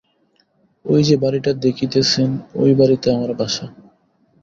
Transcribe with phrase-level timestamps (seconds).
[0.85, 2.29] ঐযে বাড়িটা দেখিতেছেন
[2.55, 3.65] ঐ বাড়িতে আমার বাসা।